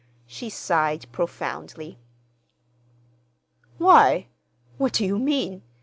She 0.25 0.49
sighed 0.49 1.05
profoundly. 1.11 1.99
"Why? 3.77 4.29
What 4.79 4.93
do 4.93 5.05
you 5.05 5.19
mean? 5.19 5.61